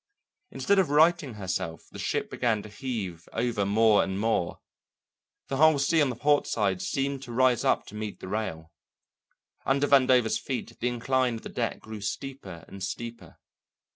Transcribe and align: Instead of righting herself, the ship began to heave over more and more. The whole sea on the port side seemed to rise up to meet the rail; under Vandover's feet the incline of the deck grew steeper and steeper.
Instead 0.49 0.79
of 0.79 0.89
righting 0.89 1.35
herself, 1.35 1.83
the 1.91 1.99
ship 1.99 2.31
began 2.31 2.63
to 2.63 2.69
heave 2.69 3.29
over 3.33 3.67
more 3.67 4.03
and 4.03 4.19
more. 4.19 4.59
The 5.47 5.57
whole 5.57 5.77
sea 5.77 6.01
on 6.01 6.09
the 6.09 6.15
port 6.15 6.47
side 6.47 6.81
seemed 6.81 7.21
to 7.21 7.31
rise 7.31 7.63
up 7.63 7.85
to 7.85 7.93
meet 7.95 8.19
the 8.19 8.27
rail; 8.27 8.71
under 9.63 9.85
Vandover's 9.87 10.39
feet 10.39 10.75
the 10.79 10.87
incline 10.87 11.35
of 11.35 11.43
the 11.43 11.49
deck 11.49 11.81
grew 11.81 12.01
steeper 12.01 12.65
and 12.67 12.81
steeper. 12.83 13.37